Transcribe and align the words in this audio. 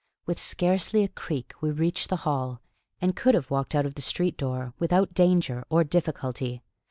With 0.25 0.39
scarcely 0.39 1.03
a 1.03 1.07
creak 1.07 1.53
we 1.61 1.69
reached 1.69 2.09
the 2.09 2.15
hall, 2.25 2.59
and 2.99 3.15
could 3.15 3.35
have 3.35 3.51
walked 3.51 3.75
out 3.75 3.85
of 3.85 3.93
the 3.93 4.01
street 4.01 4.35
door 4.35 4.73
without 4.79 5.13
danger 5.13 5.63
or 5.69 5.83
difficulty. 5.83 6.63